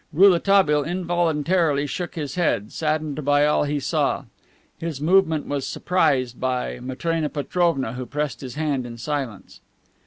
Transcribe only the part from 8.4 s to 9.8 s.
his hand in silence.